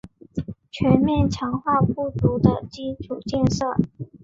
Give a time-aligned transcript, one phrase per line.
[0.71, 3.77] 全面强化不足的基础建设